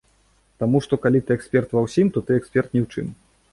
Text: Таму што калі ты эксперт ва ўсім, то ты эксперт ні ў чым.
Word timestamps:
Таму 0.63 0.81
што 0.85 0.99
калі 1.03 1.21
ты 1.27 1.37
эксперт 1.39 1.77
ва 1.79 1.85
ўсім, 1.89 2.11
то 2.17 2.25
ты 2.29 2.41
эксперт 2.41 2.69
ні 2.75 2.79
ў 2.87 2.93
чым. 2.93 3.07